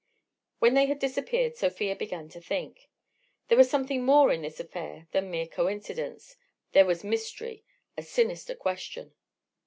[0.57, 2.89] When they had disappeared Sofia began to think.
[3.49, 6.37] There was something more in this affair than mere coincidence,
[6.71, 7.63] there was mystery,
[7.95, 9.13] a sinister question.